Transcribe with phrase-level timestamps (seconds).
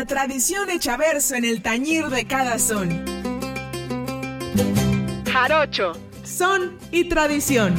[0.00, 3.04] La tradición hecha verso en el tañir de cada son.
[5.30, 5.92] Jarocho,
[6.24, 7.74] son y tradición.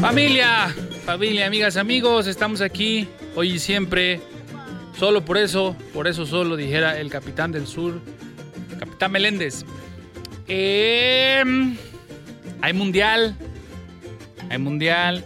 [0.00, 0.72] Familia,
[1.04, 4.20] familia, amigas, amigos, estamos aquí hoy y siempre.
[4.96, 8.00] Solo por eso, por eso solo dijera el capitán del sur,
[8.78, 9.64] capitán Meléndez.
[10.46, 11.76] Em,
[12.60, 13.36] hay mundial,
[14.50, 15.24] hay mundial,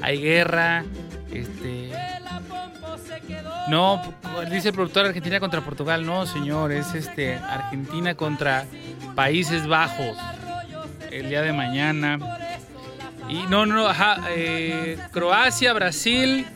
[0.00, 0.84] hay guerra,
[1.32, 1.90] este...
[3.68, 4.00] No,
[4.50, 8.64] dice el productor Argentina contra Portugal, no señor, es este Argentina contra
[9.16, 10.16] Países Bajos
[11.10, 12.18] el día de mañana.
[13.28, 16.46] Y no, no, ajá, eh, Croacia, Brasil,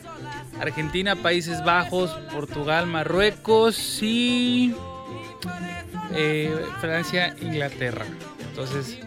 [0.60, 4.74] Argentina, Países Bajos, Portugal, Marruecos y
[6.14, 8.04] eh, Francia, Inglaterra.
[8.48, 8.98] Entonces,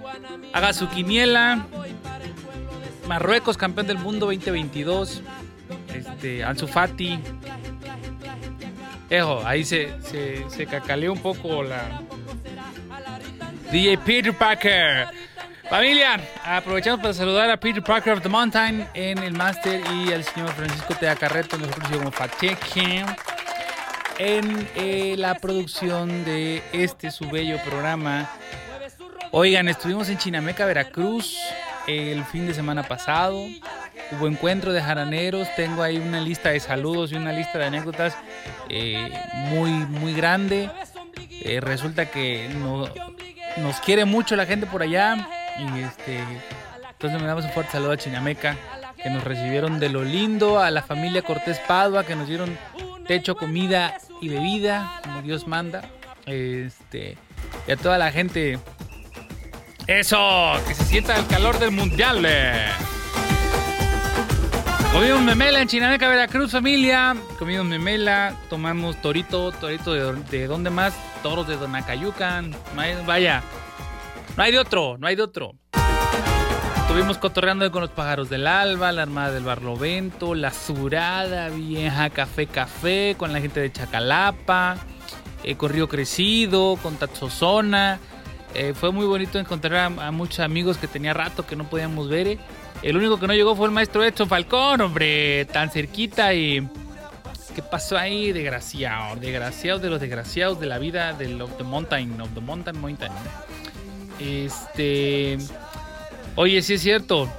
[0.53, 1.65] haga su quiniela.
[3.07, 5.21] Marruecos, campeón del mundo 2022.
[5.93, 7.19] Este, Ansu Fati.
[9.09, 12.01] Ejo, ahí se, se, se cacaleó un poco la.
[13.71, 15.07] DJ Peter Parker.
[15.69, 20.23] Familia, aprovechamos para saludar a Peter Parker of the Mountain en el máster y al
[20.23, 23.03] señor Francisco Tea Carreto, nosotros como Fateque,
[24.19, 28.29] en eh, la producción de este su bello programa.
[29.31, 31.37] Oigan, estuvimos en Chinameca, Veracruz,
[31.87, 33.45] el fin de semana pasado.
[34.11, 38.15] Hubo encuentro de jaraneros, tengo ahí una lista de saludos y una lista de anécdotas
[38.69, 39.09] eh,
[39.49, 40.69] muy, muy grande.
[41.41, 42.87] Eh, resulta que no,
[43.57, 45.27] nos quiere mucho la gente por allá.
[45.77, 46.19] Este,
[46.91, 48.55] entonces le damos un fuerte saludo a Chinameca,
[49.01, 52.57] que nos recibieron de lo lindo, a la familia Cortés Padua, que nos dieron
[53.07, 55.89] techo, comida y bebida, como Dios manda.
[56.25, 57.17] Este,
[57.67, 58.59] y a toda la gente.
[59.87, 60.53] ¡Eso!
[60.67, 62.23] ¡Que se sienta el calor del mundial!
[62.25, 62.69] eh.
[64.93, 67.15] Comimos memela en Chinameca, Veracruz, familia.
[67.39, 70.93] Comimos memela, tomamos torito, torito de, de dónde más?
[71.23, 72.55] Toros de Donacayucan.
[73.05, 73.41] Vaya,
[74.37, 75.55] no hay de otro, no hay de otro.
[76.93, 82.45] Estuvimos cotorreando con los pájaros del alba, la armada del Barlovento, la Surada, vieja Café
[82.45, 84.77] Café, con la gente de Chacalapa,
[85.43, 87.97] eh, con Río Crecido, con Tatsozona.
[88.53, 92.09] Eh, fue muy bonito encontrar a, a muchos amigos que tenía rato que no podíamos
[92.09, 92.27] ver.
[92.27, 92.39] eh.
[92.83, 96.61] El único que no llegó fue el maestro Edson Falcón, hombre, tan cerquita y...
[97.55, 98.31] ¿Qué pasó ahí?
[98.31, 102.79] Desgraciado, desgraciado de los desgraciados de la vida del of the mountain, of the mountain
[102.79, 103.11] mountain.
[104.19, 105.39] Este.
[106.35, 107.29] Oye, sí es cierto.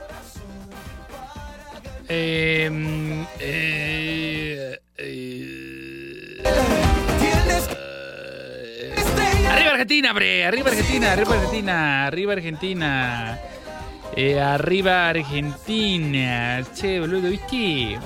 [2.08, 6.42] Em, eh, eh,
[9.50, 10.44] arriba Argentina, bre.
[10.44, 13.40] Arriba Argentina, arriba Argentina, arriba Argentina.
[14.14, 16.62] Eh, arriba Argentina.
[16.74, 17.98] Che, boludo, ¿viste?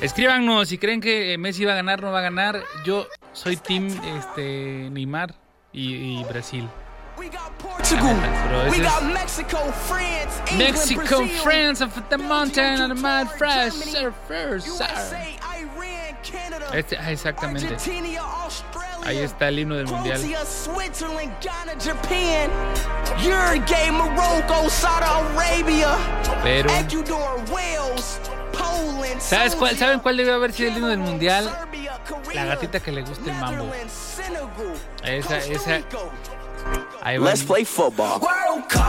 [0.00, 2.60] Escríbanos si creen que Messi va a ganar no va a ganar.
[2.84, 5.32] Yo soy team este, Neymar
[5.72, 6.68] y Brasil.
[9.12, 14.64] Mexico, France, England, Mexico, Brazil, France, of the mountain, and the mud fresh, surfers,
[16.74, 17.76] Este- ah, exactamente.
[19.06, 20.20] Ahí está el himno del mundial.
[26.42, 26.70] Pero,
[29.20, 29.76] ¿sabes cuál?
[29.76, 31.44] ¿Saben cuál debe haber sido el himno del mundial?
[32.34, 33.70] La gatita que le gusta el mambo.
[35.04, 35.80] Esa- esa-.
[37.04, 37.18] Ahí.
[37.18, 38.18] Let's play football.
[38.20, 38.80] World Cup,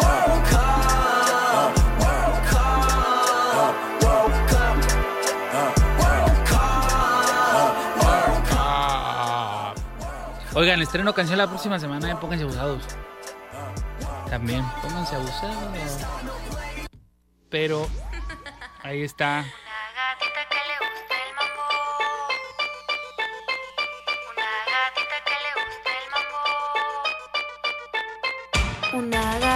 [0.00, 3.36] World Cup, World Cup,
[4.02, 4.80] World Cup,
[6.00, 9.76] World Cup, World Cup.
[10.56, 12.10] Oigan, estreno canción la próxima semana.
[12.10, 12.82] eh, Pónganse abusados.
[14.30, 15.56] También, pónganse abusados.
[17.50, 17.86] Pero,
[18.82, 19.40] ahí está.
[19.40, 21.59] Una gatita que le gusta el mambo.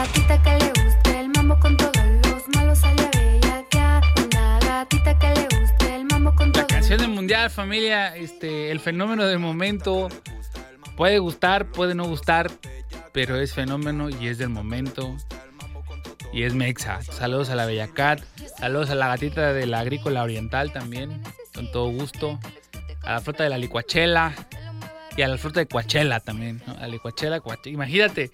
[0.04, 4.04] Gatita que le gusta el mambo con todos los malos sale a bellaquear.
[4.26, 8.80] Una gatita que le gusta el mambo con La canción del mundial, familia, este, el
[8.80, 10.08] fenómeno del momento.
[10.96, 12.50] Puede gustar, puede no gustar,
[13.12, 15.16] pero es fenómeno y es del momento.
[16.34, 17.00] Y es Mexa.
[17.00, 18.20] Saludos a la Bella Cat.
[18.58, 21.22] Saludos a la gatita de la Agrícola Oriental también.
[21.54, 22.38] Con todo gusto.
[23.02, 24.34] A la fruta de la licuachela.
[25.16, 26.60] Y a la fruta de Coachella también.
[26.66, 27.72] A la licuachela, Coachella.
[27.74, 28.30] Imagínate.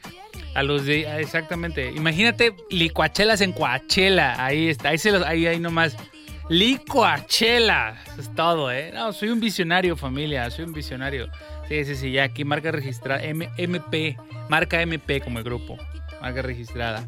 [0.55, 1.21] A los de.
[1.21, 1.91] Exactamente.
[1.93, 4.43] Imagínate licuachelas en Coachella.
[4.43, 4.89] Ahí está.
[4.91, 5.97] Ahí, se los, ahí, ahí nomás.
[6.49, 7.97] Licuachela.
[8.13, 8.91] Eso es todo, ¿eh?
[8.95, 10.51] No, soy un visionario, familia.
[10.51, 11.29] Soy un visionario.
[11.69, 12.13] Sí, sí, sí.
[12.13, 13.23] Ya aquí marca registrada.
[13.23, 14.17] M- MP.
[14.49, 15.77] Marca MP como el grupo.
[16.21, 17.07] Marca registrada.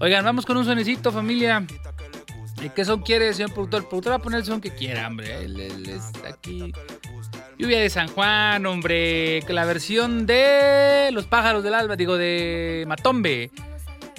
[0.00, 1.64] Oigan, vamos con un sonecito, familia.
[2.62, 3.82] ¿Y qué son quiere, señor productor?
[3.82, 5.44] El productor va a poner el son que quiera, hombre.
[5.44, 6.72] Él, él aquí.
[7.58, 9.40] Lluvia de San Juan, hombre.
[9.48, 13.50] La versión de Los pájaros del alba, digo, de Matombe.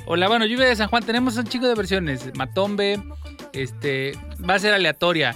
[0.06, 2.34] Hola, bueno, Lluvia de San Juan, tenemos un chico de versiones.
[2.36, 3.02] Matombe,
[3.54, 4.18] este,
[4.48, 5.36] va a ser aleatoria.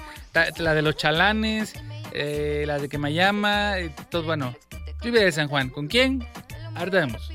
[0.58, 1.74] La de los chalanes,
[2.14, 3.74] eh, la de que me llama,
[4.10, 4.56] todo bueno.
[5.02, 6.26] Lluvia de San Juan, ¿con quién?
[6.76, 7.30] Ahorita vemos.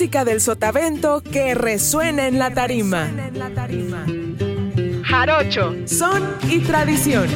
[0.00, 3.10] Música del sotavento que resuena en la tarima.
[5.04, 7.28] Jarocho, son y tradición.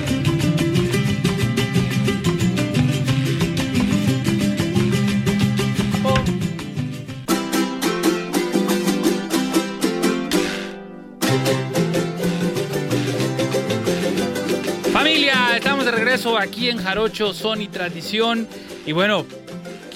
[14.90, 18.48] Familia, estamos de regreso aquí en Jarocho, Son y Tradición.
[18.86, 19.26] Y bueno,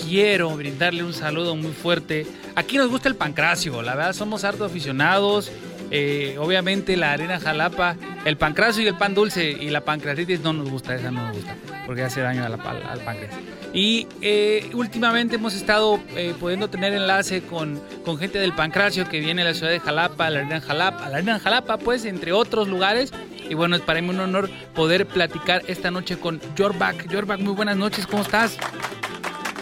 [0.09, 2.27] quiero brindarle un saludo muy fuerte.
[2.55, 5.53] Aquí nos gusta el pancracio, la verdad somos harto aficionados.
[5.91, 10.53] Eh, obviamente la arena Jalapa, el pancracio y el pan dulce y la pancreatitis no
[10.53, 13.35] nos gusta, esa no nos gusta, porque hace daño al, páncreas.
[13.73, 17.81] Y eh, últimamente hemos estado eh, pudiendo tener enlace con,
[18.19, 21.38] gente del pancracio que viene a la ciudad de Jalapa, la arena Jalapa, la arena
[21.38, 23.12] Jalapa, pues, entre otros lugares.
[23.49, 27.11] Y bueno, es para mí un honor poder platicar esta noche con Jorbak.
[27.11, 28.59] Jorbak, muy buenas noches, ¿cómo estás?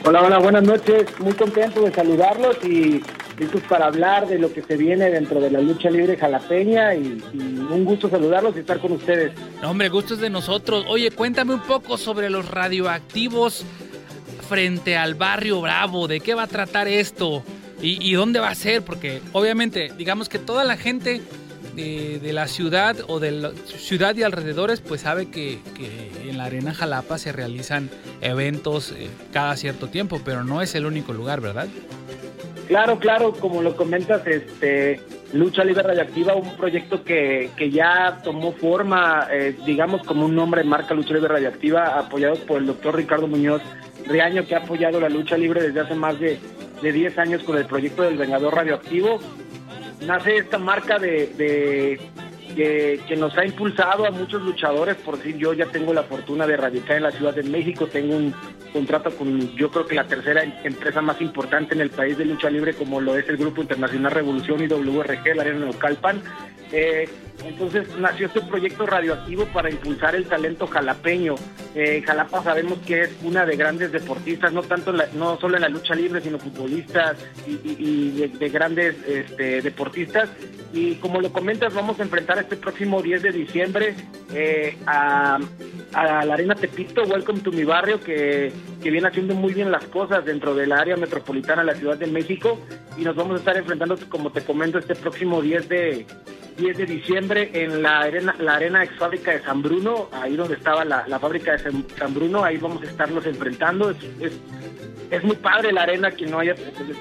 [0.09, 1.05] Hola, hola, buenas noches.
[1.19, 3.03] Muy contento de saludarlos y
[3.41, 7.21] listos para hablar de lo que se viene dentro de la lucha libre jalapeña y,
[7.35, 9.33] un gusto saludarlos y estar con ustedes.
[9.61, 10.85] No, hombre, es de nosotros.
[10.87, 13.65] Oye, cuéntame un poco sobre los radioactivos
[14.49, 16.07] frente al barrio Bravo.
[16.07, 17.43] ¿De qué va a tratar esto?
[17.83, 18.83] ¿Y, y dónde va a ser?
[18.83, 21.21] Porque obviamente, digamos que toda la gente
[21.77, 26.47] de, la ciudad o de la ciudad y alrededores, pues sabe que, que en la
[26.47, 27.91] Arena Jalapa se realizan
[28.21, 31.69] eventos eh, cada cierto tiempo, pero no es el único lugar, ¿verdad?
[32.69, 35.01] Claro, claro, como lo comentas, este
[35.33, 40.63] Lucha Libre Radioactiva, un proyecto que, que ya tomó forma, eh, digamos, como un nombre
[40.63, 43.63] de marca Lucha Libre Radioactiva, apoyado por el doctor Ricardo Muñoz
[44.07, 46.39] Riaño, que ha apoyado la lucha libre desde hace más de,
[46.83, 49.21] de 10 años con el proyecto del Vengador Radioactivo.
[50.03, 52.01] Nace esta marca de, de-
[52.55, 56.47] que, que nos ha impulsado a muchos luchadores, por decir, yo ya tengo la fortuna
[56.47, 58.33] de radicar en la Ciudad de México, tengo un
[58.73, 62.25] contrato con, yo creo que la tercera em- empresa más importante en el país de
[62.25, 66.23] lucha libre, como lo es el Grupo Internacional Revolución y WRG, la Arena Neucalpan.
[66.73, 67.09] Eh,
[67.45, 71.35] entonces nació este proyecto radioactivo para impulsar el talento jalapeño.
[71.75, 75.63] Eh, Jalapa sabemos que es una de grandes deportistas, no tanto la- no solo en
[75.63, 80.31] la lucha libre, sino futbolistas y, de, de grandes este, deportistas.
[80.73, 83.95] Y como lo comentas, vamos a enfrentar este próximo 10 de diciembre
[84.35, 85.39] eh, a,
[85.93, 88.51] a la Arena Tepito, Welcome to mi barrio, que,
[88.83, 92.07] que viene haciendo muy bien las cosas dentro del área metropolitana de la Ciudad de
[92.07, 92.59] México.
[92.97, 96.07] Y nos vamos a estar enfrentando, como te comento, este próximo 10 de,
[96.57, 100.55] 10 de diciembre en la arena, la arena ex fábrica de San Bruno, ahí donde
[100.55, 101.59] estaba la, la fábrica de
[101.99, 103.91] San, Bruno, ahí vamos a estarnos enfrentando.
[103.91, 104.33] Es, es,
[105.11, 106.55] es muy padre la arena, quien no haya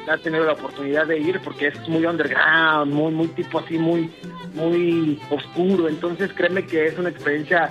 [0.08, 4.12] ha tenido la oportunidad de ir, porque es muy underground, muy, muy tipo así, muy,
[4.54, 5.88] muy oscuro.
[5.88, 7.70] Entonces créeme que es una experiencia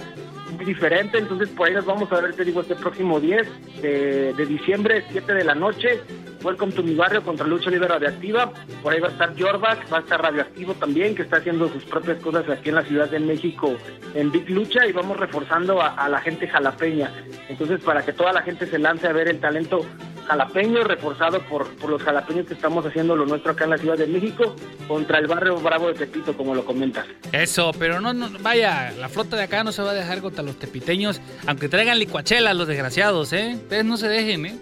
[0.58, 1.18] diferente.
[1.18, 5.34] Entonces por ahí nos vamos a ver, te digo, este próximo 10 de, diciembre, 7
[5.34, 6.00] de la noche.
[6.42, 8.52] Welcome to mi barrio contra Lucha Libre Radioactiva.
[8.82, 11.84] Por ahí va a estar Jorback, va a estar Radioactivo también, que está haciendo sus
[11.84, 13.76] propias cosas aquí en la Ciudad de México
[14.14, 17.10] en Big Lucha y vamos reforzando a, la gente jalapeña.
[17.48, 19.84] Entonces, para que toda la gente se lance a ver el talento
[20.26, 23.98] jalapeño, reforzado por, por los jalapeños que estamos haciendo lo nuestro acá en la Ciudad
[23.98, 24.54] de México,
[24.88, 27.06] contra el barrio Bravo de Tepito, como lo comentas.
[27.32, 30.43] Eso, pero no, no, vaya, la flota de acá no se va a dejar contra
[30.44, 33.52] los tepiteños, aunque traigan licuachelas los desgraciados, ¿eh?
[33.56, 34.56] Ustedes no se dejen, ¿eh?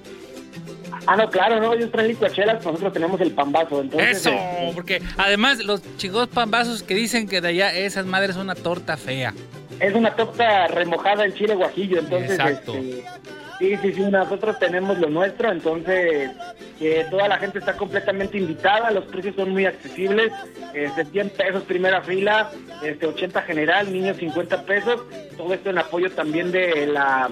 [1.07, 3.81] Ah, no, claro, no, ellos traen licuachelas, nosotros tenemos el pambazo.
[3.81, 8.35] Entonces, Eso, este, porque además los chicos pambazos que dicen que de allá esas madres
[8.37, 9.35] son una torta fea.
[9.81, 12.75] es una torta remojada en chile guajillo, entonces Exacto.
[12.77, 13.05] este,
[13.63, 16.33] sí, sí, sí, nosotros tenemos lo nuestro, entonces
[16.81, 20.33] eh, toda la gente está completamente invitada, los precios son muy accesibles,
[20.75, 22.51] este, 100 pesos primera fila,
[22.83, 25.03] este 80 general, niños 50 pesos,
[25.37, 27.31] todo esto en apoyo también de la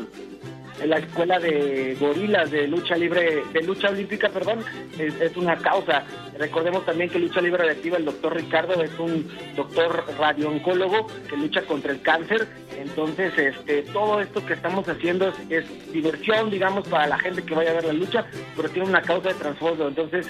[0.87, 4.65] la escuela de gorilas de lucha libre, de lucha olímpica, perdón,
[4.99, 6.05] es, es una causa.
[6.39, 11.63] Recordemos también que lucha libre reactiva, el doctor Ricardo es un doctor radiooncólogo que lucha
[11.63, 12.47] contra el cáncer.
[12.79, 17.55] Entonces, este, todo esto que estamos haciendo es, es diversión, digamos, para la gente que
[17.55, 18.25] vaya a ver la lucha,
[18.57, 19.89] pero tiene una causa de trasfondo.
[19.89, 20.29] Entonces,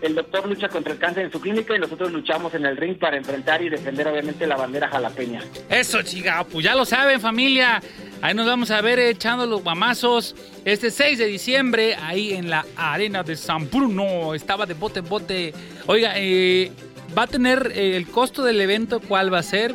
[0.00, 2.98] el doctor lucha contra el cáncer en su clínica y nosotros luchamos en el ring
[2.98, 5.42] para enfrentar y defender obviamente la bandera jalapeña.
[5.68, 7.82] Eso, chica, pues ya lo saben, familia.
[8.20, 12.64] Ahí nos vamos a ver echando los guamazos este 6 de diciembre, ahí en la
[12.76, 14.34] arena de San Bruno.
[14.34, 15.54] Estaba de bote en bote.
[15.86, 16.70] Oiga, eh,
[17.16, 19.74] va a tener eh, el costo del evento, cuál va a ser.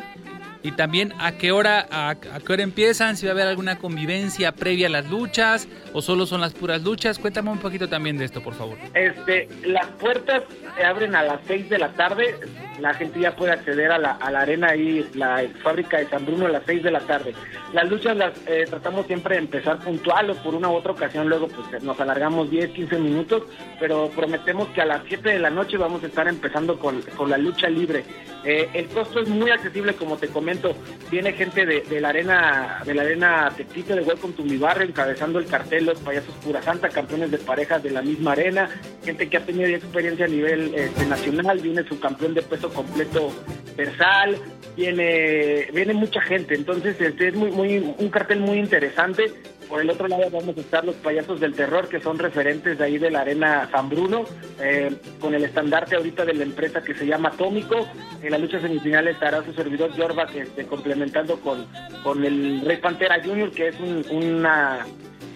[0.62, 3.76] Y también a qué hora a, a qué hora empiezan, si va a haber alguna
[3.76, 7.18] convivencia previa a las luchas o solo son las puras luchas.
[7.18, 8.76] Cuéntame un poquito también de esto, por favor.
[8.92, 10.42] Este, las puertas
[10.76, 12.34] se abren a las 6 de la tarde.
[12.80, 16.26] la gente ya puede acceder a la, a la arena ahí, la fábrica de San
[16.26, 17.32] Bruno a las 6 de la tarde.
[17.72, 21.28] Las luchas las eh, tratamos siempre de empezar puntual o por una u otra ocasión,
[21.28, 23.44] luego pues nos alargamos 10, 15 minutos,
[23.78, 27.30] pero prometemos que a las 7 de la noche vamos a estar empezando con, con
[27.30, 28.04] la lucha libre.
[28.44, 30.76] Eh, el costo es muy accesible, como te comento,
[31.10, 34.86] viene gente de, de la arena de la arena Tectito de Welcome to mi barrio,
[34.86, 38.68] encabezando el cartel Los Payasos Pura Santa, campeones de parejas de la misma arena,
[39.04, 43.32] gente que ha tenido experiencia a nivel este, nacional, viene su campeón de peso completo
[43.76, 44.36] Versal,
[44.76, 49.32] viene viene mucha gente, entonces este es muy muy un cartel muy interesante.
[49.68, 52.84] Por el otro lado vamos a estar los payasos del terror, que son referentes de
[52.84, 54.24] ahí de la arena San Bruno,
[54.60, 57.88] eh, con el estandarte ahorita de la empresa que se llama Atómico.
[58.22, 61.66] En la lucha semifinal estará su servidor Jorba, que este, complementando con,
[62.02, 64.86] con el Rey Pantera Junior, que es un, una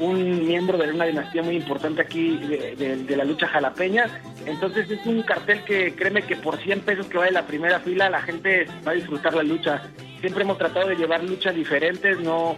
[0.01, 4.07] un miembro de una dinastía muy importante aquí de, de- de la lucha jalapeña.
[4.47, 8.09] Entonces es un cartel que créeme que por 100 pesos que vale la primera fila
[8.09, 9.83] la gente va a disfrutar la lucha.
[10.21, 12.57] Siempre hemos tratado de llevar luchas diferentes, no,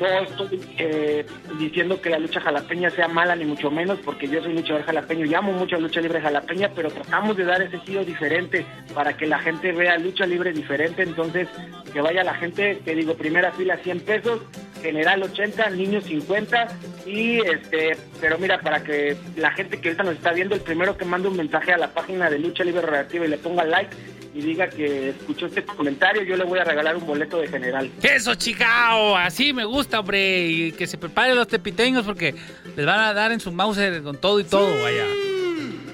[0.00, 1.26] no estoy eh,
[1.58, 5.24] diciendo que la lucha jalapeña sea mala ni mucho menos porque yo soy luchador jalapeño
[5.26, 9.16] y amo mucho la lucha libre jalapeña, pero tratamos de dar ese giro diferente para
[9.16, 11.48] que la gente vea lucha libre diferente, entonces
[11.92, 14.40] que vaya la gente, te digo, primera fila 100 pesos,
[14.82, 16.68] general 80, niños 50
[17.06, 20.96] y este, pero mira, para que la gente que ahorita nos está viendo, el primero
[20.96, 23.94] que mande un mensaje a la página de Lucha Libre Reactiva y le ponga like
[24.34, 27.88] y diga que escuchó este comentario, yo le voy a regalar un boleto de general.
[28.02, 30.46] Eso, chicao, así me gusta, hombre.
[30.46, 32.34] Y que se preparen los tepiteños porque
[32.76, 35.04] les van a dar en su Mauser con todo y todo, vaya.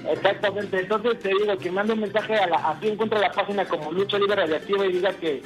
[0.09, 4.17] Exactamente, entonces te digo que mande un mensaje a la, encuentra la página como Lucha
[4.17, 5.41] Libre Radiactiva y diga que,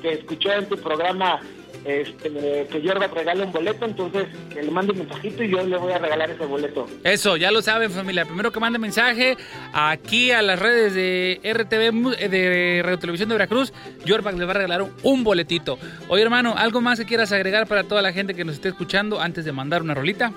[0.00, 1.40] que escuchó en tu programa
[1.86, 5.76] este, que te regale un boleto, entonces que le mande un mensajito y yo le
[5.76, 6.86] voy a regalar ese boleto.
[7.04, 8.24] Eso, ya lo saben, familia.
[8.24, 9.36] Primero que mande mensaje
[9.72, 13.72] aquí a las redes de RTV, eh, de Radio Televisión de Veracruz,
[14.04, 15.78] Yorback les va a regalar un, un boletito.
[16.08, 19.20] Oye, hermano, ¿algo más que quieras agregar para toda la gente que nos esté escuchando
[19.20, 20.32] antes de mandar una rolita?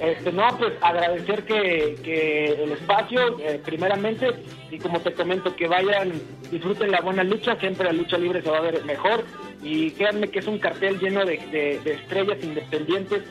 [0.00, 4.28] Este, no, pues agradecer que, que el espacio, eh, primeramente,
[4.70, 6.12] y como te comento, que vayan,
[6.50, 9.24] disfruten la buena lucha, siempre la lucha libre se va a ver mejor,
[9.62, 13.22] y créanme que es un cartel lleno de, de- de estrellas independientes,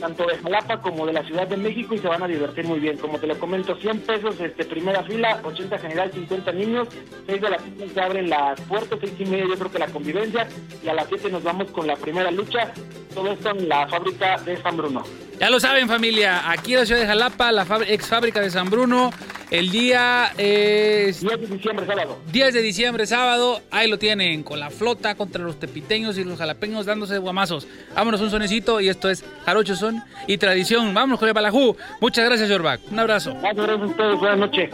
[0.00, 2.78] tanto de Jalapa como de la Ciudad de México, y se van a divertir muy
[2.78, 2.98] bien.
[2.98, 6.88] Como te lo comento, 100 pesos, este, primera fila, 80 general, 50 niños,
[7.26, 9.86] 6 de la tarde se abren las puertas, 6 y media yo creo que la
[9.88, 10.48] convivencia,
[10.84, 12.72] y a las 7 nos vamos con la primera lucha,
[13.12, 15.02] todo esto en la fábrica de San Bruno.
[15.40, 16.48] Ya lo saben, familia.
[16.50, 19.10] Aquí en la ciudad de Jalapa, la ex fábrica de San Bruno,
[19.52, 22.18] el día es 10 de diciembre, sábado.
[22.32, 23.60] 10 de diciembre, sábado.
[23.70, 27.66] Ahí lo tienen, con la flota contra los tepiteños y los jalapeños dándose guamazos.
[27.94, 30.94] Vámonos un sonecito y esto es Jarocho Son y Tradición.
[30.94, 31.76] Vámonos el Balajú.
[32.00, 32.80] Muchas gracias, Jorback.
[32.90, 33.34] Un abrazo.
[33.40, 34.70] Gracias a ustedes, buenas noches.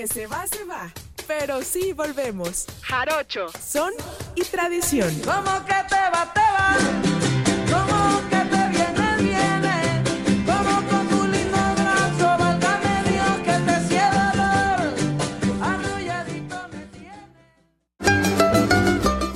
[0.00, 0.90] que se va, se va.
[1.26, 2.64] Pero sí volvemos.
[2.80, 3.48] Jarocho.
[3.62, 3.92] Son
[4.34, 5.14] y tradición.
[5.26, 6.74] ¿Cómo que te va, te va?
[7.70, 10.02] ¿Cómo que te viene, viene?
[10.46, 14.80] ¿Cómo con tu lindo brazo, válgame Dios que te cierra dolor?
[15.60, 17.28] Arrulladito me tiene.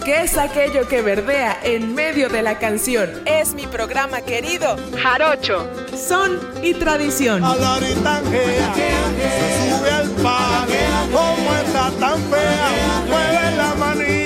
[0.02, 3.10] ¿Qué es aquello que verdea en medio de la canción?
[3.26, 4.78] Es mi programa querido.
[5.02, 5.68] Jarocho.
[5.94, 7.44] Son y tradición.
[7.44, 7.78] A la
[10.24, 10.84] pague.
[11.12, 13.04] ¿Cómo está tan fea?
[13.08, 14.23] Mueve la manita.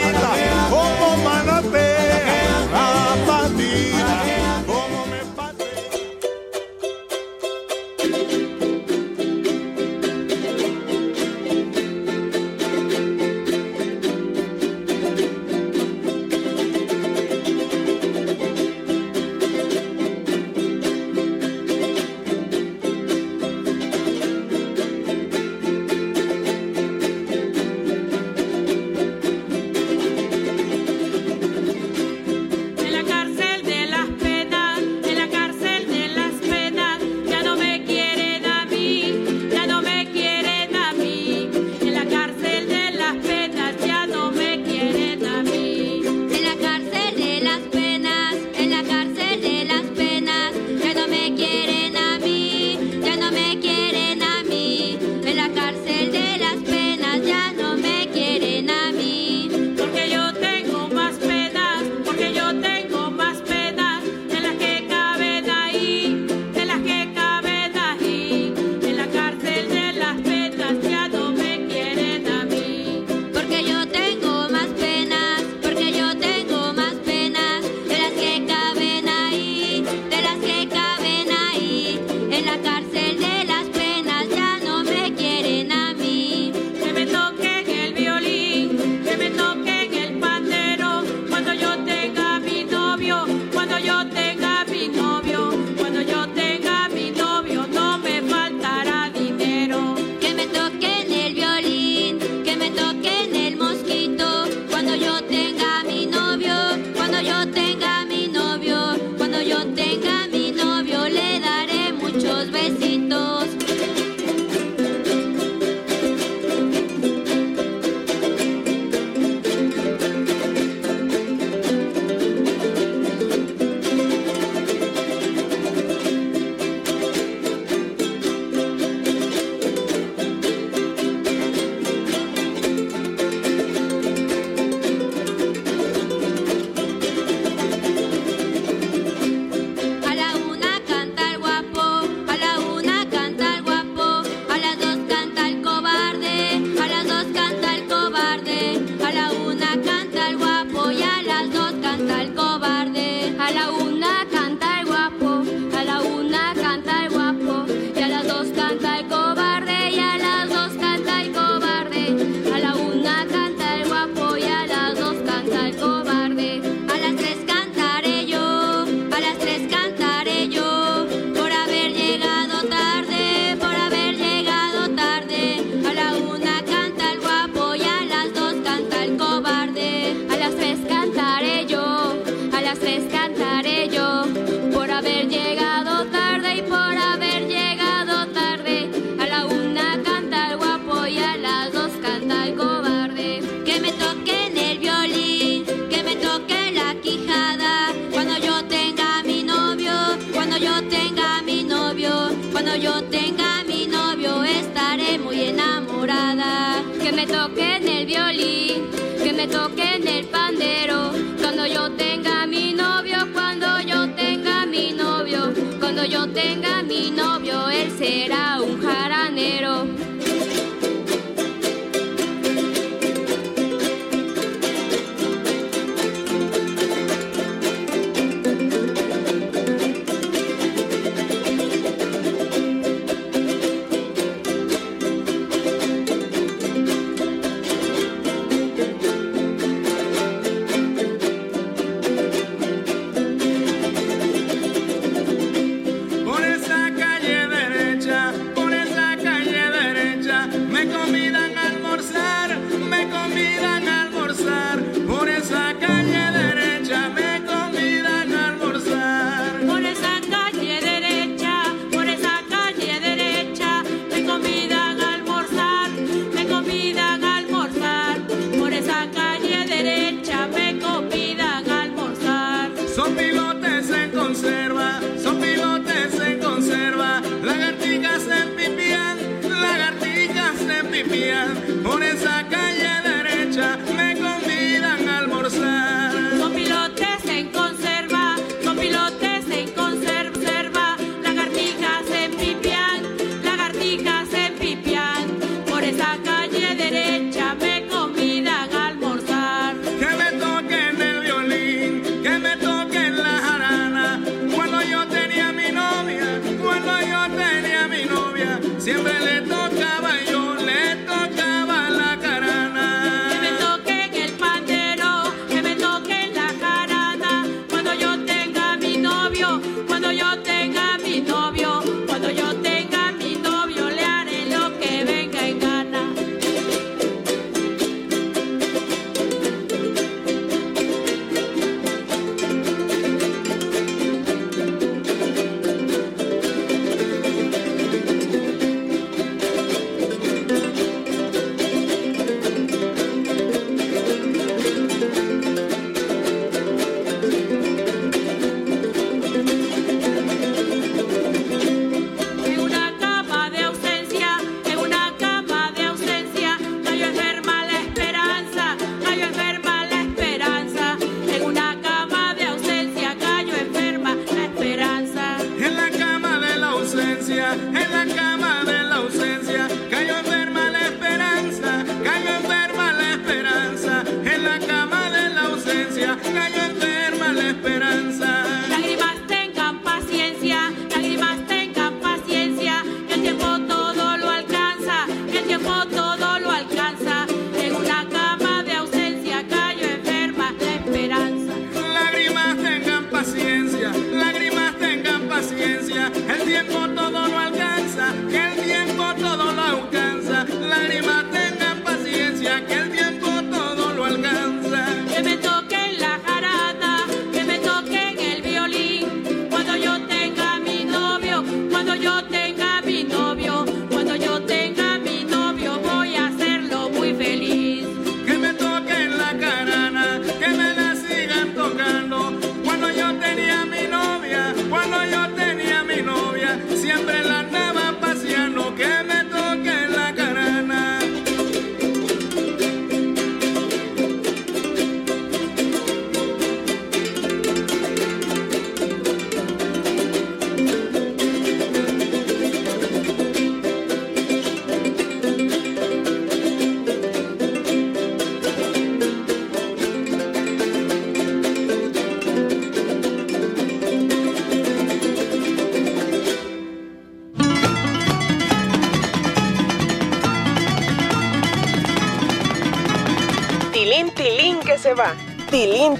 [207.28, 208.90] Que me toquen el violín,
[209.22, 215.52] que me toquen el pandero, cuando yo tenga mi novio, cuando yo tenga mi novio,
[215.78, 219.86] cuando yo tenga mi novio, él será un jaranero.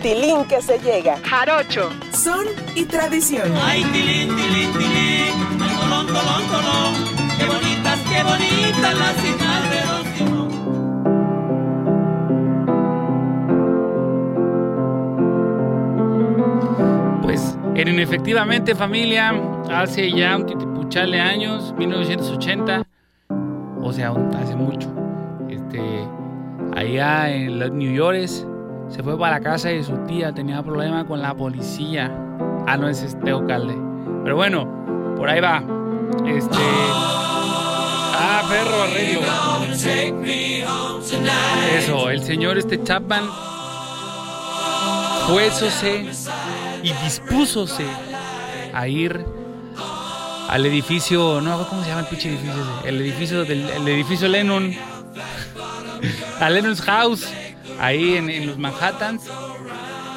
[0.01, 1.19] Tilín, que se llega.
[1.25, 1.91] Jarocho.
[2.13, 3.53] Son y tradición.
[3.63, 6.95] Ay, tilín, tilín, tilín, ay, tolón, tolón, tolón,
[7.39, 9.99] qué bonitas, qué bonitas las hijas de los.
[17.23, 19.35] Pues, en efectivamente, familia,
[19.71, 22.85] hace ya un titipuchale años, 1980,
[23.83, 24.89] o sea, hace mucho,
[25.49, 25.81] este,
[26.75, 28.17] allá en los New York,
[28.89, 32.11] se fue para la casa de su tía, tenía problema con la policía.
[32.67, 33.75] Ah, no, es Teo Calde.
[34.25, 35.63] Pero bueno, por ahí va.
[36.27, 36.57] Este.
[38.21, 39.21] Ah, perro, arreglo.
[41.77, 43.25] Eso, el señor este Chapman
[45.29, 46.07] fuésose
[46.83, 47.87] y dispúsose
[48.75, 49.25] a ir
[50.49, 52.65] al edificio, no, ¿cómo se llama el pinche edificio?
[52.85, 54.75] El edificio del el edificio Lennon,
[56.41, 57.29] a Lennon's House,
[57.81, 59.31] ahí en, en los Manhattans,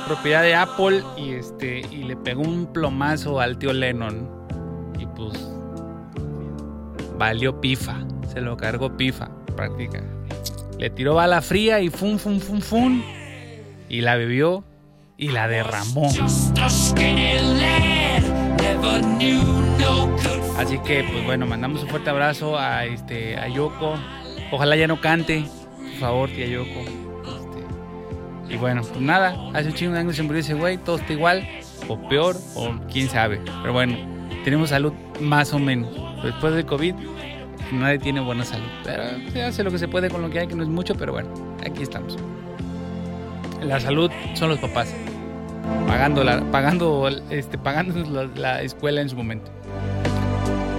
[0.08, 4.30] propiedad de Apple, y este y le pegó un plomazo al tío Lennon
[5.00, 5.34] y pues
[7.18, 7.98] valió pifa,
[8.34, 10.02] se lo cargó pifa, práctica.
[10.80, 13.04] Le tiró bala fría y fum, fum, fum, fum.
[13.88, 14.64] Y la bebió
[15.16, 16.10] y la derramó.
[20.58, 23.94] Así que, pues bueno, mandamos un fuerte abrazo a, este, a Yoko.
[24.52, 25.46] Ojalá ya no cante.
[25.78, 27.11] Por favor, tía Yoko.
[28.52, 30.78] Y bueno, pues nada, hace un chingo de años se murió ese güey.
[30.78, 31.48] Todo está igual,
[31.88, 33.40] o peor, o quién sabe.
[33.62, 33.96] Pero bueno,
[34.44, 35.90] tenemos salud más o menos.
[36.22, 36.96] Después del COVID,
[37.72, 38.68] nadie tiene buena salud.
[38.84, 40.96] Pero se hace lo que se puede con lo que hay, que no es mucho,
[40.96, 41.30] pero bueno,
[41.66, 42.18] aquí estamos.
[43.64, 44.94] La salud son los papás.
[45.88, 49.50] Pagando la, pagando, este, pagando la, la escuela en su momento.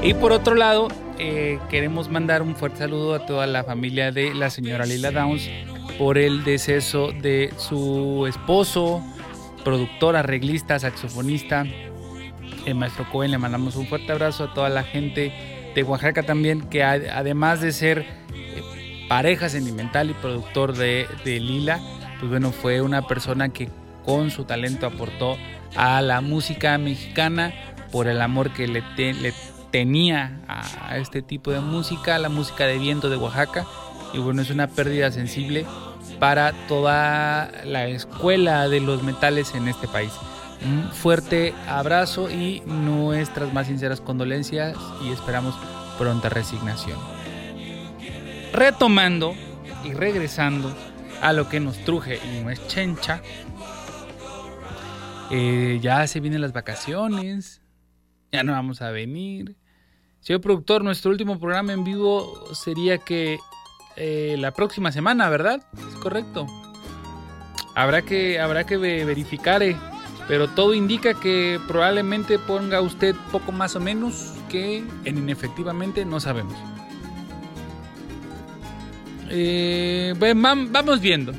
[0.02, 4.34] Y por otro lado, eh, queremos mandar un fuerte saludo a toda la familia de
[4.34, 5.48] la señora Lila Downs
[5.98, 9.02] por el deceso de su esposo,
[9.64, 11.64] productor, arreglista, saxofonista,
[12.66, 13.30] el maestro Cohen.
[13.30, 15.32] Le mandamos un fuerte abrazo a toda la gente
[15.74, 21.80] de Oaxaca también, que además de ser eh, pareja sentimental y productor de, Lila,
[22.18, 23.68] pues bueno, fue una persona que
[24.04, 25.36] con su talento aportó
[25.76, 27.52] a la música mexicana
[27.90, 29.32] por el amor que le, le
[29.70, 33.66] tenía a este tipo de música, la música de viento de Oaxaca.
[34.12, 35.66] Y bueno, es una pérdida sensible
[36.18, 40.12] para toda la escuela de los metales en este país.
[40.64, 45.56] Un fuerte abrazo y nuestras más sinceras condolencias y esperamos
[45.98, 46.98] pronta resignación.
[48.52, 49.34] Retomando
[49.84, 50.72] y regresando
[51.20, 53.22] a lo que nos truje y no es chencha,
[55.30, 57.62] eh, ya se vienen las vacaciones,
[58.30, 59.56] ya no vamos a venir.
[60.20, 63.38] Señor productor, nuestro último programa en vivo sería que
[63.96, 65.62] eh, la próxima semana, ¿verdad?
[65.88, 66.46] Es correcto.
[67.74, 69.76] Habrá que, habrá que ve- verificar, eh,
[70.28, 76.20] pero todo indica que probablemente ponga usted poco más o menos que en inefectivamente no
[76.20, 76.54] sabemos.
[79.30, 81.32] Eh, bueno, vam- vamos viendo,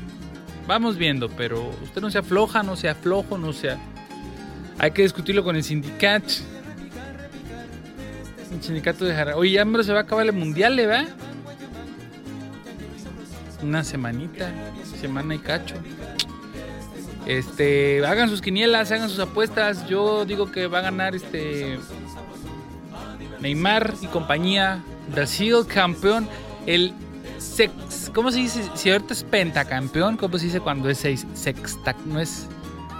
[0.66, 3.78] vamos viendo, pero usted no se afloja, no se aflojo, no sea.
[4.78, 6.34] Hay que discutirlo con el sindicato.
[8.52, 9.36] El sindicato de Jara.
[9.36, 11.04] Oye, se va a acabar el mundial, ¿le va?
[13.64, 14.52] Una semanita,
[15.00, 15.76] semana y cacho.
[17.24, 19.88] Este, hagan sus quinielas, hagan sus apuestas.
[19.88, 21.78] Yo digo que va a ganar este
[23.40, 24.82] Neymar y compañía.
[25.10, 26.28] Brasil campeón.
[26.66, 26.92] El
[27.38, 28.68] sex, ¿cómo se dice?
[28.74, 31.26] Si ahorita es pentacampeón, ¿cómo se dice cuando es seis?
[31.32, 32.46] Sexta, no es.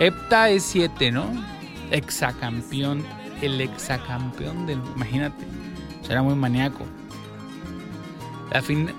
[0.00, 1.26] Hepta es siete, ¿no?
[1.90, 3.04] Exacampeón.
[3.42, 4.80] El exacampeón del.
[4.96, 5.44] Imagínate.
[6.06, 6.86] Será muy maníaco.
[8.50, 8.90] La fin,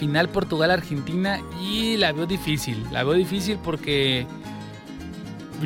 [0.00, 2.82] final Portugal-Argentina y la veo difícil.
[2.90, 4.26] La veo difícil porque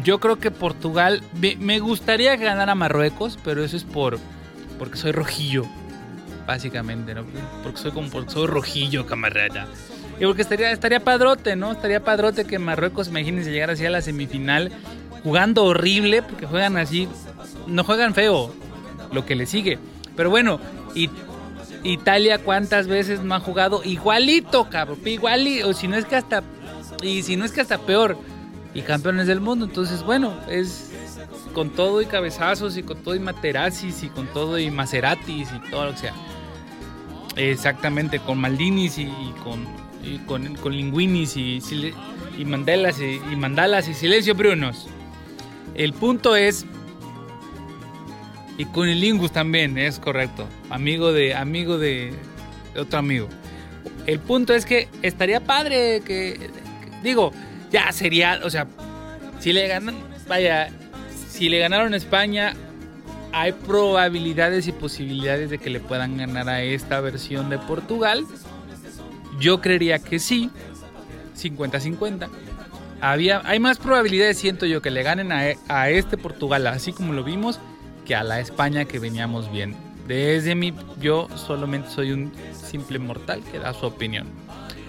[0.03, 4.19] yo creo que Portugal me, gustaría que ganara Marruecos, pero eso es por
[4.77, 5.65] porque soy rojillo,
[6.49, 7.23] básicamente, ¿no?
[7.63, 9.69] Porque soy como porque soy rojillo, camarada.
[10.21, 11.71] Y porque estaría estaría padrote, ¿no?
[11.71, 14.73] Estaría padrote que Marruecos, imagínense llegar así a la semifinal
[15.23, 17.09] jugando horrible porque juegan así,
[17.69, 18.53] no juegan feo,
[19.13, 19.79] lo que le sigue.
[20.17, 20.59] Pero bueno,
[20.93, 21.09] y
[21.85, 26.43] Italia cuántas veces no ha jugado igualito, cabrón, igualito, o si no es que hasta
[27.03, 28.17] y si no es que hasta peor
[28.73, 30.91] y campeones del mundo, entonces bueno, es
[31.53, 35.71] con todo y cabezazos y con todo y materazis y con todo y Maseratis y
[35.71, 36.15] todo lo que sea.
[37.37, 39.09] Exactamente, con Maldinis y,
[39.43, 39.67] con
[40.27, 41.63] con, con Linguinis y,
[42.37, 44.87] y Mandelas y, y Mandalas y Silencio Brunos.
[45.75, 46.67] El punto es
[48.59, 50.47] y con el Lingus también, es correcto.
[50.71, 52.13] Amigo de amigo de,
[52.79, 53.29] otro amigo.
[54.07, 56.51] El punto es que estaría padre que, que-
[57.03, 57.33] digo,
[57.71, 58.67] ya sería, o sea,
[59.41, 59.97] si le ganan,
[60.29, 60.71] vaya,
[61.29, 62.55] si le ganaron a España,
[63.33, 68.25] hay probabilidades y posibilidades de que le puedan ganar a esta versión de Portugal.
[69.41, 70.51] Yo creería que sí,
[71.37, 72.29] 50-50.
[73.01, 77.13] Había, hay más probabilidades, siento yo, que le ganen a, a este Portugal, así como
[77.13, 77.59] lo vimos,
[78.05, 79.77] que a la España que veníamos bien.
[80.07, 84.27] Desde mi, yo solamente soy un simple mortal que da su opinión.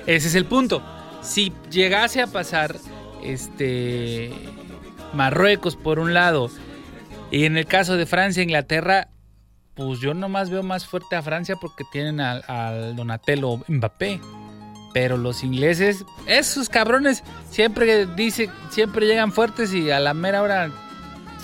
[0.05, 0.83] Ese es el punto.
[1.21, 2.75] Si llegase a pasar
[3.23, 4.31] este
[5.13, 6.49] Marruecos por un lado
[7.31, 9.07] y en el caso de Francia e Inglaterra,
[9.73, 14.19] pues yo nomás veo más fuerte a Francia porque tienen al, al Donatello Mbappé.
[14.93, 20.71] Pero los ingleses, esos cabrones siempre dice, siempre llegan fuertes y a la mera hora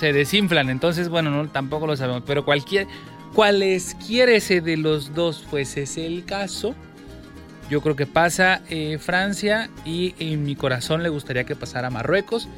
[0.01, 0.71] se desinflan.
[0.71, 2.23] Entonces, bueno, no, tampoco lo sabemos.
[2.25, 2.87] Pero cualquier,
[3.35, 6.73] cualesquiera ese de los dos fuese ese el caso,
[7.69, 12.49] yo creo que pasa eh, Francia y en mi corazón le gustaría que pasara Marruecos.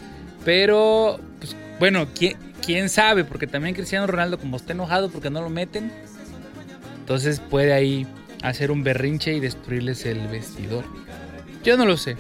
[0.46, 3.26] Pero, pues, bueno, ¿quién, quién sabe?
[3.26, 5.92] Porque también Cristiano Ronaldo, como está enojado porque no lo meten,
[7.00, 8.08] entonces puede ahí
[8.42, 10.86] hacer un berrinche y destruirles el vestidor.
[11.66, 12.16] Yo no lo sé.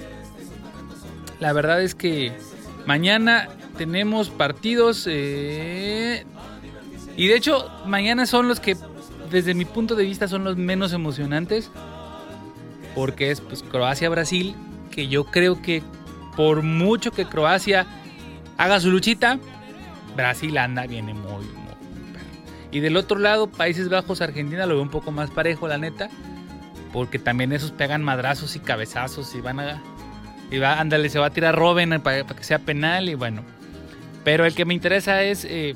[1.39, 2.33] La verdad es que
[2.85, 6.25] mañana tenemos partidos eh,
[7.17, 8.77] y de hecho mañana son los que
[9.31, 11.71] desde mi punto de vista son los menos emocionantes
[12.95, 14.55] porque es pues Croacia-Brasil
[14.91, 15.81] que yo creo que
[16.35, 17.87] por mucho que Croacia
[18.57, 19.39] haga su luchita
[20.15, 21.45] Brasil anda viene muy,
[22.73, 26.09] y del otro lado, Países Bajos, Argentina, lo veo un poco más parejo, la neta.
[26.91, 29.81] Porque también esos pegan madrazos y cabezazos y van a...
[30.51, 33.41] Y va, ándale, se va a tirar Robin para, para que sea penal y bueno.
[34.23, 35.75] Pero el que me interesa es eh,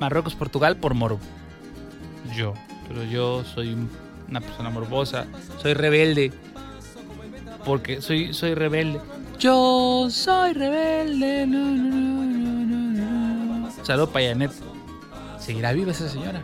[0.00, 1.20] Marruecos, Portugal por morbo.
[2.34, 2.54] Yo,
[2.88, 3.90] pero yo soy un-
[4.28, 5.26] una persona morbosa,
[5.62, 6.32] soy rebelde.
[7.64, 9.00] Porque soy, soy rebelde.
[9.38, 11.46] Yo soy rebelde.
[11.46, 11.90] no, no,
[13.60, 14.50] no, Janet.
[15.38, 16.40] ¿Seguirá viva esa señora?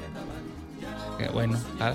[1.18, 1.92] Que bueno, ah,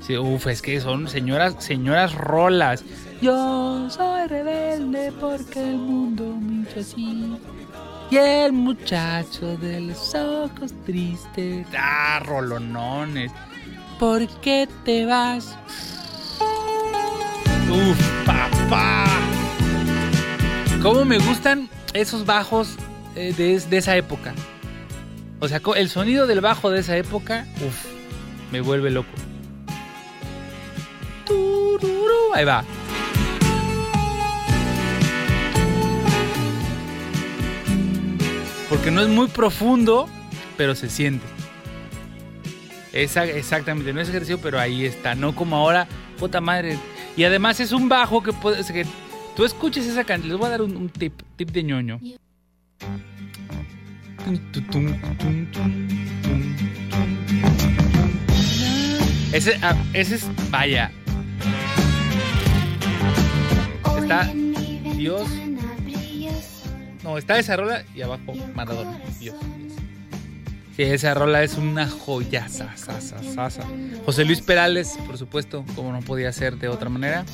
[0.00, 2.84] sí, uf, es que son señoras, señoras rolas.
[3.20, 7.36] Yo soy rebelde porque el mundo me hizo así.
[8.10, 11.66] Y el muchacho de los ojos tristes.
[11.76, 13.32] Ah, rolonones.
[13.98, 15.56] ¿Por qué te vas?
[17.70, 19.04] Uf, papá.
[20.80, 22.76] ¿Cómo me gustan esos bajos
[23.16, 24.32] eh, de, de esa época?
[25.40, 27.86] O sea, el sonido del bajo de esa época, uf,
[28.52, 29.10] me vuelve loco.
[32.34, 32.62] Ahí va.
[38.90, 40.08] No es muy profundo,
[40.56, 41.24] pero se siente.
[42.92, 45.86] Esa- exactamente, no es ejercicio, pero ahí está, no como ahora,
[46.18, 46.78] puta madre.
[47.16, 48.86] Y además es un bajo que puedes que
[49.36, 50.30] tú escuches esa canción.
[50.30, 52.00] Les voy a dar un, un tip, tip de ñoño.
[59.32, 60.90] Ese, ah, ese es, vaya.
[64.00, 64.32] Está
[64.96, 65.28] Dios.
[67.02, 68.98] No, está esa rola y abajo Maradona.
[69.20, 69.36] Dios.
[70.76, 72.48] Sí, esa rola es una joya.
[72.48, 73.62] sa, sa, sa, sa, sa.
[74.04, 77.24] José Luis Perales, por supuesto, como no podía ser de otra manera.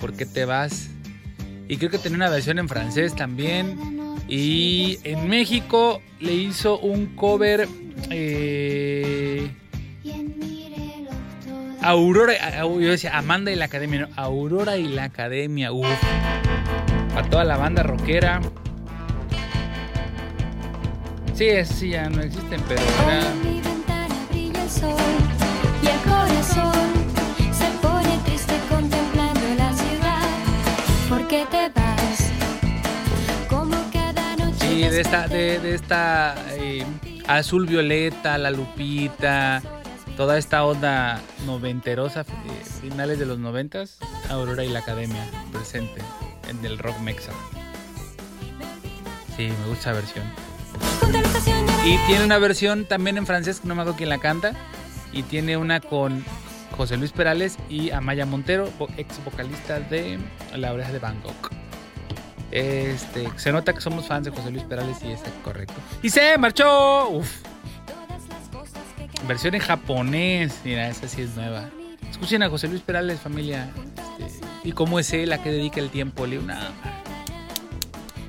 [0.00, 0.88] ¿Por qué te vas?
[1.68, 3.76] Y creo que tenía una versión en francés también.
[4.28, 7.68] Y en México le hizo un cover.
[8.10, 9.50] eh,
[11.80, 15.70] Aurora, a- yo decía Amanda y la Academia, Aurora y la Academia.
[17.14, 18.40] Para toda la banda rockera.
[21.34, 23.32] Sí, sí ya no existen, pero era.
[23.32, 24.94] En mi ventana brilla el sol
[25.82, 26.90] y el corazón
[27.52, 30.28] se pone triste contemplando la ciudad.
[31.08, 32.30] ¿Por qué te vas?
[33.48, 34.58] Como cada noche.
[34.60, 36.84] Sí, de esta, de, de esta eh,
[37.26, 39.62] azul violeta, la lupita,
[40.16, 42.24] toda esta onda noventerosa, eh,
[42.82, 46.02] finales de los noventas, Aurora y la Academia presente
[46.48, 47.32] en el rock mexa.
[49.36, 50.51] Sí, me gusta esa versión.
[51.84, 54.52] Y tiene una versión también en francés, que no me acuerdo quién la canta.
[55.12, 56.24] Y tiene una con
[56.76, 60.18] José Luis Perales y Amaya Montero, ex vocalista de
[60.54, 61.50] La Oreja de Bangkok.
[62.50, 65.74] Este, se nota que somos fans de José Luis Perales y está correcto.
[66.02, 67.08] Y se marchó.
[67.08, 67.42] Uf.
[69.26, 70.60] Versión en japonés.
[70.64, 71.68] Mira, esa sí es nueva.
[72.10, 73.70] Escuchen a José Luis Perales, familia.
[74.18, 76.26] Este, y cómo es él a qué dedica el tiempo.
[76.26, 76.70] Nah,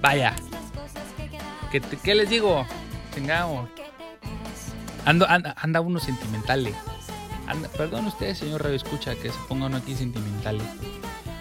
[0.02, 0.36] Vaya.
[1.74, 2.68] ¿Qué, qué les digo?
[3.16, 3.68] Chingao.
[5.06, 6.68] Ando, anda, anda uno sentimental.
[6.68, 6.76] Eh.
[7.76, 10.58] Perdón usted, señor Radio Escucha, que se ponga uno aquí sentimental.
[10.58, 10.64] Eh.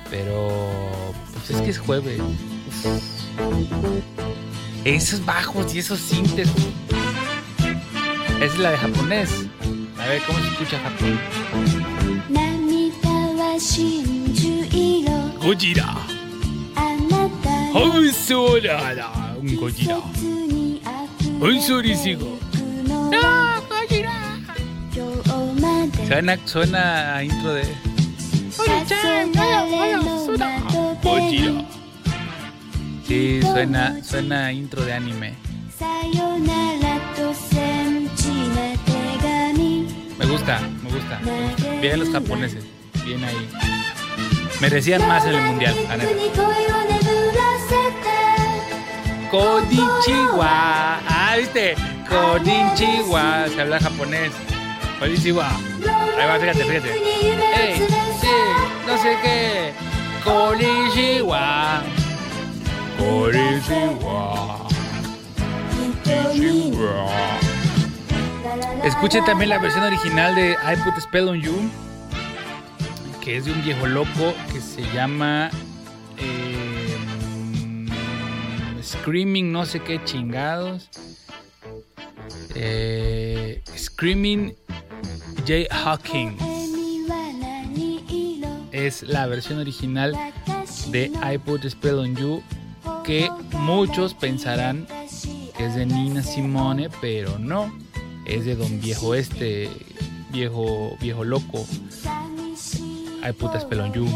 [0.08, 0.48] Pero
[1.34, 2.18] pues es que es jueves.
[4.86, 6.48] Esos bajos y esos sintes.
[8.36, 9.46] Esa es la de japonés.
[10.00, 11.20] A ver cómo se escucha japonés.
[15.42, 15.94] Gojira.
[19.60, 20.02] Gojira.
[21.42, 22.38] Unsurizigo.
[22.84, 23.10] ¡No,
[23.68, 24.38] Kojira!
[26.06, 27.64] Suena, suena intro de.
[31.02, 31.52] Kojira.
[31.52, 31.66] Oh,
[33.08, 35.34] sí, suena, suena a intro de anime.
[40.18, 41.20] Me gusta, me gusta.
[41.80, 42.64] Bien los japoneses,
[43.04, 43.48] bien ahí.
[44.60, 46.91] Merecían más en el mundial, la.
[49.32, 50.46] Konichiwa.
[51.08, 51.74] Ah, ¿viste?
[52.06, 53.48] Konichiwa.
[53.48, 54.30] Se habla japonés.
[55.00, 55.48] Konichiwa.
[55.48, 56.92] Ahí va, fíjate, fíjate.
[57.56, 57.78] Ey,
[58.20, 58.28] sí,
[58.86, 59.72] no sé qué.
[60.22, 61.82] Konichiwa.
[62.98, 64.58] Konichiwa.
[68.84, 71.70] Escuchen también la versión original de I Put a Spell on You,
[73.22, 75.48] que es de un viejo loco que se llama
[76.18, 76.71] eh,
[78.92, 80.90] Screaming, no sé qué chingados.
[82.54, 84.54] Eh, Screaming
[85.46, 85.74] J.
[85.74, 86.36] Hawking
[88.70, 90.14] es la versión original
[90.90, 92.42] de I Put a Spell on You,
[93.04, 94.86] que muchos pensarán
[95.56, 97.72] que es de Nina Simone, pero no,
[98.26, 99.70] es de Don Viejo Este,
[100.30, 101.66] viejo, viejo loco.
[103.26, 104.06] I Put a Spell on You.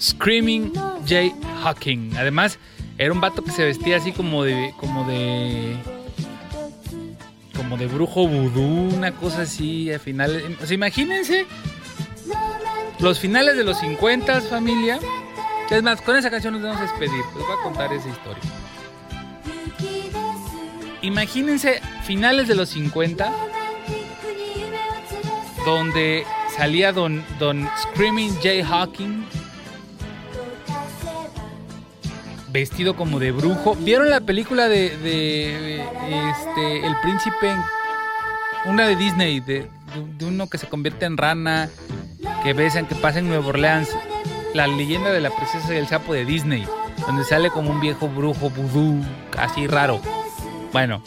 [0.00, 0.72] Screaming
[1.06, 1.34] J.
[1.62, 2.16] Hawking.
[2.16, 2.58] Además,
[2.98, 4.74] era un vato que se vestía así como de.
[4.76, 5.76] como de.
[7.56, 10.56] como de brujo vudú, una cosa así, al final.
[10.60, 11.46] O sea, imagínense
[12.98, 14.98] los finales de los 50, familia.
[15.70, 17.24] Es más, con esa canción nos vamos a despedir.
[17.36, 18.42] Les voy a contar esa historia.
[21.02, 23.32] Imagínense finales de los 50,
[25.64, 26.24] donde
[26.56, 29.24] salía don, don Screaming Jay Hawking
[32.58, 33.76] vestido como de brujo.
[33.76, 37.54] ¿Vieron la película de, este El Príncipe?
[38.64, 39.68] Una de Disney, de,
[40.22, 41.70] uno que se convierte en rana,
[42.42, 43.88] que besan, que pasa en Nueva Orleans.
[44.54, 46.66] La leyenda de la princesa y el sapo de Disney,
[47.06, 49.04] donde sale como un viejo brujo vudú,
[49.36, 50.00] así raro.
[50.72, 51.00] Bueno,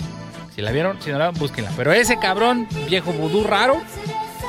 [0.55, 1.71] si la vieron, si no la búsquenla.
[1.75, 3.81] Pero ese cabrón, viejo vudú raro,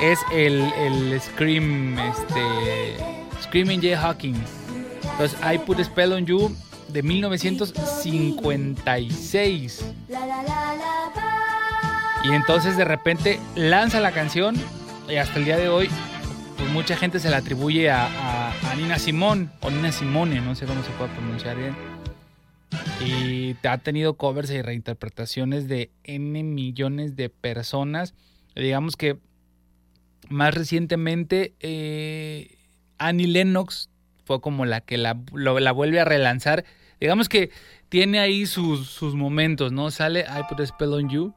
[0.01, 2.97] es el, el Scream, este,
[3.41, 4.49] Screaming Jay Hawkins.
[5.03, 6.55] Entonces, I Put a Spell on You
[6.93, 9.85] de 1956.
[12.23, 14.55] Y entonces de repente lanza la canción
[15.09, 15.89] y hasta el día de hoy
[16.57, 20.81] pues mucha gente se la atribuye a, Nina Simón o Nina Simone, no sé cómo
[20.83, 21.75] se puede pronunciar bien.
[23.05, 28.15] Y ha tenido covers y reinterpretaciones de N millones de personas.
[28.55, 29.19] Digamos que
[30.29, 32.57] más recientemente eh,
[32.97, 33.89] Annie Lennox
[34.25, 36.63] fue como la que la, lo- la vuelve a relanzar.
[36.99, 37.51] Digamos que
[37.89, 39.91] tiene ahí sus, sus momentos, ¿no?
[39.91, 41.33] Sale I Put a Spell on You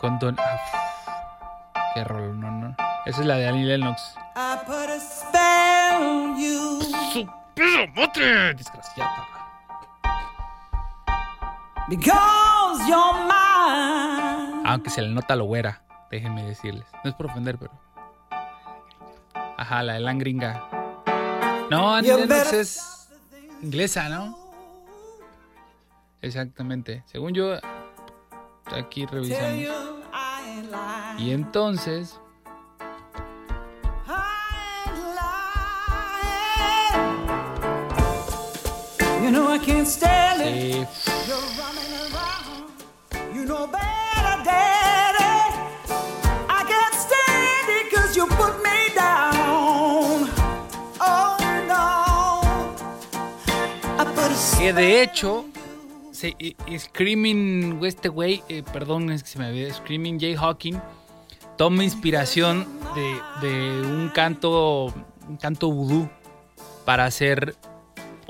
[0.00, 0.36] con Don...
[0.38, 2.76] ah, qué rol, no, no.
[3.06, 4.14] Esa es la de Annie Lennox.
[4.36, 6.80] I put a spell on you.
[7.12, 7.24] ¡Su
[7.94, 8.54] madre!
[8.54, 9.26] Desgraciada.
[11.88, 14.62] Because you're mine.
[14.64, 16.84] Aunque se le nota lo güera, déjenme decirles.
[17.02, 17.72] No es por ofender, pero...
[19.58, 20.62] Ajá, la de la gringa.
[21.70, 23.08] No, Annie Lennox es
[23.62, 24.36] inglesa, ¿no?
[26.20, 27.04] Exactamente.
[27.06, 27.54] Según yo,
[28.66, 29.72] aquí revisamos.
[31.18, 32.18] Y entonces,
[43.52, 43.79] I
[54.60, 55.46] que de hecho,
[56.78, 60.78] Screaming, este güey, eh, perdón, es que se me olvidó, Screaming Jay Hawking,
[61.56, 64.92] toma inspiración de, de un canto,
[65.26, 66.10] un canto vudú
[66.84, 67.56] para hacer,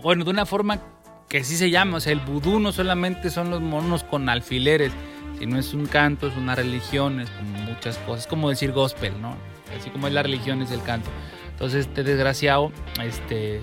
[0.00, 0.80] bueno, de una forma
[1.28, 4.92] que sí se llama, o sea, el vudú no solamente son los monos con alfileres,
[5.40, 9.20] sino es un canto, es una religión, es como muchas cosas, es como decir gospel,
[9.20, 9.34] ¿no?
[9.76, 11.10] Así como es la religión, es el canto.
[11.50, 12.70] Entonces, este desgraciado,
[13.02, 13.62] este,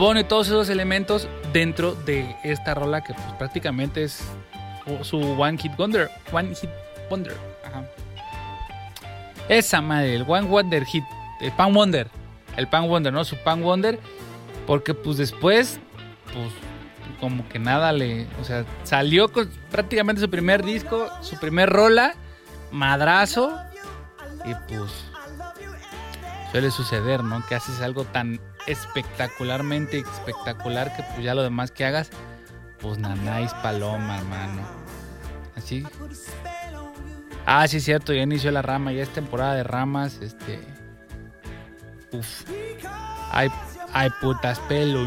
[0.00, 4.24] pone todos esos elementos dentro de esta rola que pues prácticamente es
[5.02, 6.10] su One Hit Wonder.
[6.32, 6.70] One Hit
[7.10, 7.36] Wonder.
[7.62, 7.84] Ajá.
[9.50, 11.04] Esa madre, el One Wonder Hit.
[11.42, 12.08] El Pan Wonder.
[12.56, 13.26] El Pan Wonder, ¿no?
[13.26, 14.00] Su Pan Wonder.
[14.66, 15.78] Porque pues después,
[16.32, 16.48] pues
[17.20, 18.26] como que nada le...
[18.40, 22.14] O sea, salió con prácticamente su primer disco, su primer rola,
[22.72, 23.54] madrazo.
[24.46, 24.90] Y pues
[26.52, 27.46] suele suceder, ¿no?
[27.46, 28.40] Que haces algo tan
[28.70, 32.10] espectacularmente espectacular que pues ya lo demás que hagas,
[32.80, 34.62] pues nanáis paloma, hermano.
[35.56, 35.84] Así.
[37.46, 40.60] Ah, sí cierto, ya inició la rama, ya es temporada de ramas, este.
[42.12, 42.44] Uf.
[43.30, 43.50] Ay,
[43.92, 45.04] ay putas pelo.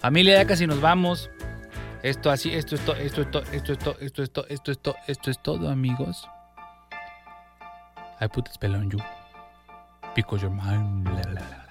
[0.00, 1.30] Familia, ya casi nos vamos.
[2.02, 5.38] Esto así, esto esto esto es todo, esto es todo, esto es todo, esto es
[5.42, 6.28] todo, amigos.
[8.20, 8.98] I put a spell on you.
[10.14, 11.04] Because you're mine.
[11.04, 11.62] Bla, bla, bla.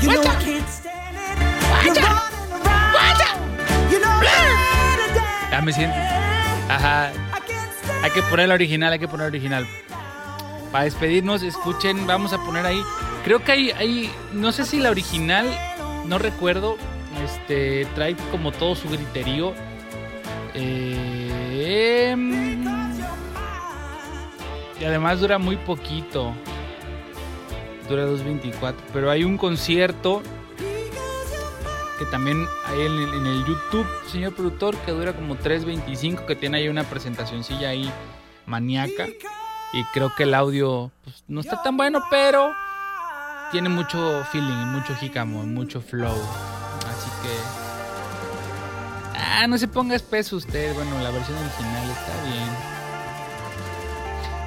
[0.00, 1.36] You know I can't stand it.
[1.84, 3.92] You're running around.
[3.92, 5.50] You know better, daddy.
[5.50, 5.96] Ya me siento.
[6.68, 7.12] Ajá.
[7.12, 9.66] I can't stand Hay que poner la original, hay que poner la original.
[10.72, 12.82] Para despedirnos, escuchen, vamos a poner ahí.
[13.24, 15.46] Creo que hay, hay no sé si la original,
[16.06, 16.76] no recuerdo,
[17.24, 19.54] este, trae como todo su griterío.
[20.54, 22.16] Eh,
[24.80, 26.34] y además dura muy poquito.
[27.88, 28.74] Dura 2.24.
[28.92, 30.22] Pero hay un concierto
[31.98, 36.68] que también hay en el, YouTube, señor productor, que dura como 3.25, que tiene ahí
[36.68, 37.90] una presentacioncilla ahí
[38.44, 39.06] maníaca.
[39.72, 42.52] Y creo que el audio pues, no está tan bueno, pero
[43.50, 46.16] tiene mucho feeling, mucho jícamo, mucho flow.
[46.88, 47.66] Así que...
[49.18, 50.74] Ah, no se ponga espeso usted.
[50.74, 52.75] Bueno, la versión original está bien.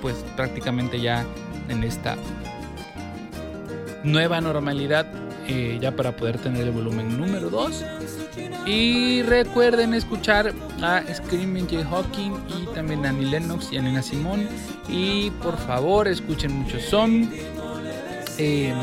[0.03, 1.25] pues prácticamente ya
[1.69, 2.17] en esta
[4.05, 7.85] nueva normalidad eh, ya para poder tener el volumen número 2.
[8.67, 14.03] Y recuerden escuchar a Screaming Jay Hawking y también a Annie Lennox y a Nina
[14.03, 14.47] Simón.
[14.89, 17.31] Y por favor, escuchen mucho son.
[18.37, 18.75] Eh.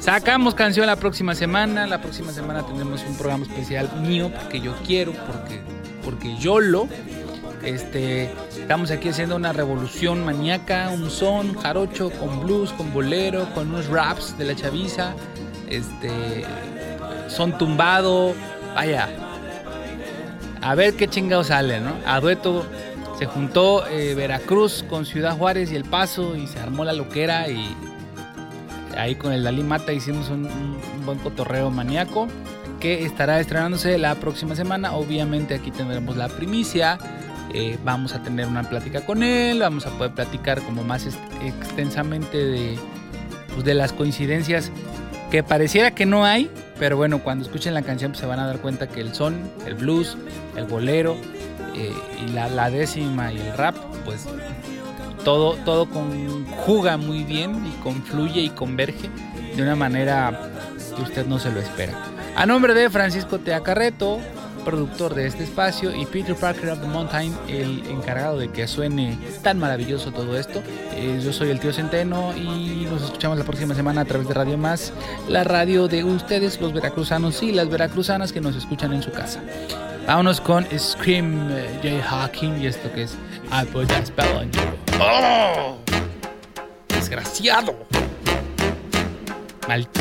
[0.00, 1.86] Sacamos canción la próxima semana.
[1.86, 5.60] La próxima semana tendremos un programa especial mío porque yo quiero, porque,
[6.04, 6.88] porque yo lo.
[7.62, 13.70] Este, estamos aquí haciendo una revolución maníaca, un son jarocho con blues, con bolero, con
[13.70, 15.14] unos raps de la chaviza,
[15.68, 16.44] este,
[17.28, 18.34] son tumbado,
[18.74, 19.08] vaya,
[20.62, 21.92] a ver qué chingado sale, ¿no?
[22.06, 22.66] A dueto
[23.18, 27.48] se juntó eh, Veracruz con Ciudad Juárez y El Paso y se armó la loquera
[27.48, 27.74] y
[28.96, 30.48] ahí con el Dalí Mata hicimos un,
[31.04, 32.28] buen cotorreo maníaco
[32.80, 34.92] que estará estrenándose la próxima semana.
[34.94, 36.98] Obviamente aquí tendremos la primicia.
[37.54, 39.60] eh, vamos a tener una plática con él.
[39.60, 41.06] Vamos a poder platicar como más
[41.42, 42.78] extensamente de,
[43.54, 44.70] pues, de las coincidencias
[45.30, 46.50] que pareciera que no hay.
[46.78, 49.50] Pero bueno, cuando escuchen la canción pues, se van a dar cuenta que el son,
[49.66, 50.16] el blues,
[50.56, 51.16] el bolero
[51.74, 51.92] eh,
[52.24, 54.26] y la, la décima y el rap, pues
[55.24, 59.08] todo, todo conjuga muy bien y confluye y converge
[59.56, 60.50] de una manera
[60.94, 61.94] que usted no se lo espera.
[62.36, 64.20] A nombre de Francisco Tea Carreto,
[64.66, 69.16] productor de este espacio, y Peter Parker of the Mountain, el encargado de que suene
[69.40, 70.60] tan maravilloso todo esto,
[70.92, 74.34] eh, yo soy el tío Centeno y nos escuchamos la próxima semana a través de
[74.34, 74.92] Radio Más,
[75.28, 79.40] la radio de ustedes, los veracruzanos y las veracruzanas que nos escuchan en su casa.
[80.04, 83.16] Vámonos con Scream eh, Jay Hawking y esto que es
[83.52, 84.60] I Put a Spell on You.
[85.00, 85.78] ¡Oh!
[86.88, 87.76] Desgraciado.
[89.68, 90.00] Maldito,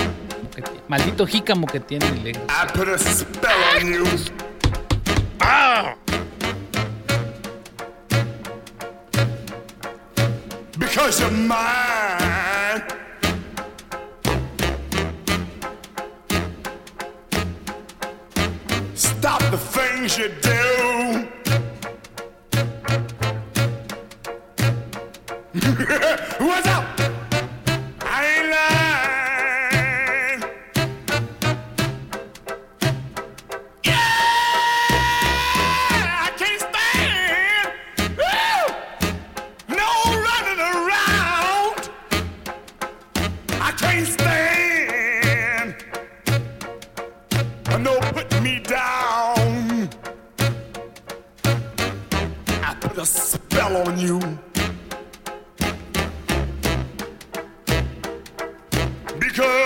[0.88, 2.36] maldito jícamo que tiene el I
[2.74, 4.45] put a spell on you.
[5.42, 5.96] Ah.
[10.78, 12.84] Because you're mine.
[18.94, 21.28] Stop the things you do.
[26.46, 26.95] What's up?
[59.36, 59.65] Because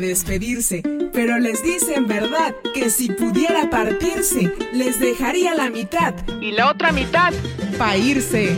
[0.00, 0.82] despedirse,
[1.12, 6.70] pero les dice en verdad que si pudiera partirse, les dejaría la mitad y la
[6.70, 7.32] otra mitad
[7.78, 8.56] para irse.